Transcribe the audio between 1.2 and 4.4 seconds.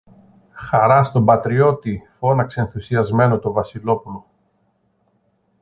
πατριώτη φώναξε ενθουσιασμένο το Βασιλόπουλο.